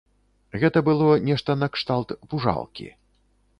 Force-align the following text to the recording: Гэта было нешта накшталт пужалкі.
Гэта 0.63 0.81
было 0.87 1.09
нешта 1.27 1.57
накшталт 1.65 2.17
пужалкі. 2.31 2.91